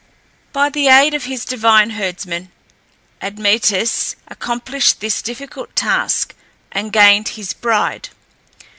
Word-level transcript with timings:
By 0.51 0.69
the 0.71 0.87
aid 0.87 1.13
of 1.13 1.25
his 1.25 1.45
divine 1.45 1.91
herdsman, 1.91 2.51
Admetus 3.21 4.15
accomplished 4.27 4.99
this 4.99 5.21
difficult 5.21 5.75
task, 5.75 6.33
and 6.71 6.91
gained 6.91 7.27
his 7.37 7.53
bride. 7.53 8.09